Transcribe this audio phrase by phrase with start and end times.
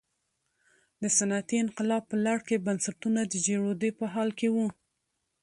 [1.01, 4.67] د صنعتي انقلاب په لړ کې بنسټونه د جوړېدو په حال کې وو.